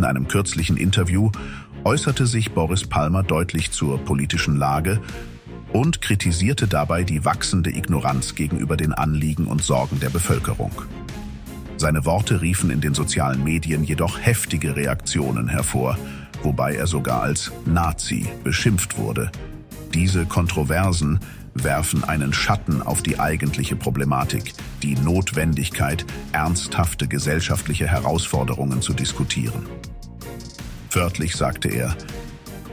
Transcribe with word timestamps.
In 0.00 0.06
einem 0.06 0.28
kürzlichen 0.28 0.78
Interview 0.78 1.30
äußerte 1.84 2.26
sich 2.26 2.52
Boris 2.52 2.86
Palmer 2.86 3.22
deutlich 3.22 3.70
zur 3.70 4.02
politischen 4.02 4.56
Lage 4.56 4.98
und 5.74 6.00
kritisierte 6.00 6.66
dabei 6.66 7.04
die 7.04 7.26
wachsende 7.26 7.68
Ignoranz 7.68 8.34
gegenüber 8.34 8.78
den 8.78 8.94
Anliegen 8.94 9.46
und 9.46 9.62
Sorgen 9.62 10.00
der 10.00 10.08
Bevölkerung. 10.08 10.72
Seine 11.76 12.06
Worte 12.06 12.40
riefen 12.40 12.70
in 12.70 12.80
den 12.80 12.94
sozialen 12.94 13.44
Medien 13.44 13.84
jedoch 13.84 14.18
heftige 14.18 14.74
Reaktionen 14.74 15.48
hervor, 15.48 15.98
wobei 16.42 16.76
er 16.76 16.86
sogar 16.86 17.20
als 17.20 17.52
Nazi 17.66 18.26
beschimpft 18.42 18.96
wurde. 18.96 19.30
Diese 19.92 20.24
Kontroversen 20.24 21.20
werfen 21.54 22.04
einen 22.04 22.32
Schatten 22.32 22.80
auf 22.80 23.02
die 23.02 23.18
eigentliche 23.18 23.76
Problematik, 23.76 24.54
die 24.82 24.94
Notwendigkeit, 24.94 26.04
ernsthafte 26.32 27.08
gesellschaftliche 27.08 27.86
Herausforderungen 27.86 28.82
zu 28.82 28.92
diskutieren. 28.92 29.66
Wörtlich 30.92 31.36
sagte 31.36 31.68
er, 31.68 31.96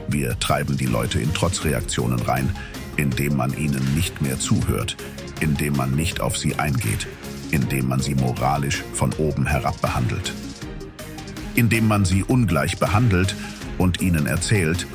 wir 0.08 0.38
treiben 0.40 0.76
die 0.76 0.86
Leute 0.86 1.20
in 1.20 1.32
Trotzreaktionen 1.32 2.20
rein, 2.20 2.54
indem 2.96 3.36
man 3.36 3.56
ihnen 3.56 3.94
nicht 3.94 4.20
mehr 4.20 4.40
zuhört, 4.40 4.96
indem 5.40 5.76
man 5.76 5.94
nicht 5.94 6.20
auf 6.20 6.36
sie 6.36 6.56
eingeht, 6.56 7.06
indem 7.52 7.88
man 7.88 8.00
sie 8.00 8.16
moralisch 8.16 8.82
von 8.92 9.12
oben 9.14 9.46
herab 9.46 9.80
behandelt. 9.80 10.32
Indem 11.54 11.86
man 11.86 12.04
sie 12.04 12.24
ungleich 12.24 12.78
behandelt 12.78 13.36
und 13.78 14.00
ihnen 14.00 14.26
erzählt, 14.26 14.86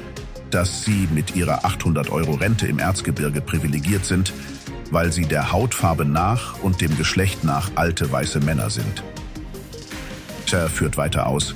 dass 0.52 0.84
sie 0.84 1.08
mit 1.14 1.36
ihrer 1.36 1.64
800 1.64 2.10
Euro 2.10 2.34
Rente 2.34 2.68
im 2.68 2.80
Erzgebirge 2.80 3.40
privilegiert 3.40 4.04
sind, 4.04 4.34
weil 4.92 5.14
sie 5.14 5.26
der 5.26 5.52
Hautfarbe 5.52 6.06
nach 6.06 6.62
und 6.62 6.82
dem 6.82 6.98
Geschlecht 6.98 7.44
nach 7.44 7.72
alte 7.76 8.12
weiße 8.12 8.42
Männer 8.42 8.70
sind. 8.70 9.02
Sir 10.46 10.70
führt 10.70 10.98
weiter 10.98 11.26
aus, 11.26 11.56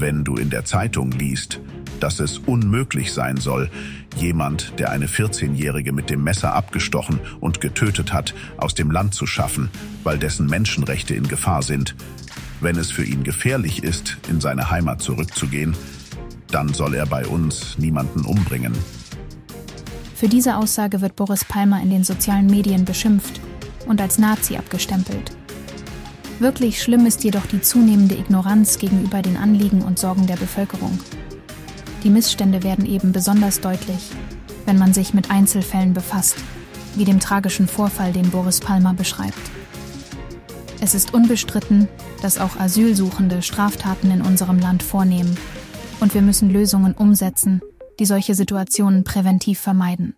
wenn 0.00 0.24
du 0.24 0.36
in 0.36 0.50
der 0.50 0.64
Zeitung 0.64 1.10
liest, 1.12 1.60
dass 2.00 2.20
es 2.20 2.38
unmöglich 2.38 3.12
sein 3.12 3.36
soll, 3.36 3.70
jemand, 4.16 4.78
der 4.78 4.90
eine 4.90 5.06
14-Jährige 5.06 5.92
mit 5.92 6.10
dem 6.10 6.22
Messer 6.22 6.54
abgestochen 6.54 7.20
und 7.40 7.60
getötet 7.60 8.12
hat, 8.12 8.34
aus 8.56 8.74
dem 8.74 8.90
Land 8.90 9.14
zu 9.14 9.26
schaffen, 9.26 9.70
weil 10.04 10.18
dessen 10.18 10.46
Menschenrechte 10.46 11.14
in 11.14 11.28
Gefahr 11.28 11.62
sind. 11.62 11.94
Wenn 12.60 12.76
es 12.76 12.90
für 12.90 13.04
ihn 13.04 13.24
gefährlich 13.24 13.84
ist, 13.84 14.18
in 14.28 14.40
seine 14.40 14.70
Heimat 14.70 15.00
zurückzugehen, 15.02 15.76
dann 16.50 16.72
soll 16.74 16.94
er 16.94 17.06
bei 17.06 17.26
uns 17.26 17.78
niemanden 17.78 18.24
umbringen. 18.24 18.72
Für 20.14 20.28
diese 20.28 20.56
Aussage 20.56 21.00
wird 21.00 21.14
Boris 21.14 21.44
Palmer 21.44 21.80
in 21.80 21.90
den 21.90 22.02
sozialen 22.02 22.46
Medien 22.46 22.84
beschimpft 22.84 23.40
und 23.86 24.00
als 24.00 24.18
Nazi 24.18 24.56
abgestempelt. 24.56 25.37
Wirklich 26.40 26.80
schlimm 26.80 27.04
ist 27.04 27.24
jedoch 27.24 27.46
die 27.46 27.60
zunehmende 27.60 28.14
Ignoranz 28.14 28.78
gegenüber 28.78 29.22
den 29.22 29.36
Anliegen 29.36 29.82
und 29.82 29.98
Sorgen 29.98 30.28
der 30.28 30.36
Bevölkerung. 30.36 30.98
Die 32.04 32.10
Missstände 32.10 32.62
werden 32.62 32.86
eben 32.86 33.10
besonders 33.10 33.60
deutlich, 33.60 34.10
wenn 34.64 34.78
man 34.78 34.94
sich 34.94 35.14
mit 35.14 35.32
Einzelfällen 35.32 35.94
befasst, 35.94 36.36
wie 36.94 37.04
dem 37.04 37.18
tragischen 37.18 37.66
Vorfall, 37.66 38.12
den 38.12 38.30
Boris 38.30 38.60
Palmer 38.60 38.94
beschreibt. 38.94 39.50
Es 40.80 40.94
ist 40.94 41.12
unbestritten, 41.12 41.88
dass 42.22 42.38
auch 42.38 42.56
Asylsuchende 42.56 43.42
Straftaten 43.42 44.12
in 44.12 44.22
unserem 44.22 44.60
Land 44.60 44.84
vornehmen 44.84 45.36
und 45.98 46.14
wir 46.14 46.22
müssen 46.22 46.50
Lösungen 46.50 46.94
umsetzen, 46.94 47.60
die 47.98 48.06
solche 48.06 48.36
Situationen 48.36 49.02
präventiv 49.02 49.58
vermeiden. 49.58 50.17